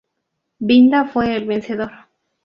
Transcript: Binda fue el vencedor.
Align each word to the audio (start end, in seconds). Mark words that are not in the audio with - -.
Binda 0.61 1.05
fue 1.09 1.35
el 1.35 1.45
vencedor. 1.45 1.91